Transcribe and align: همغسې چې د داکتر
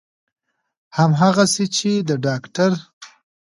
همغسې 0.97 1.65
چې 1.75 1.91
د 2.07 2.09
داکتر 2.25 2.71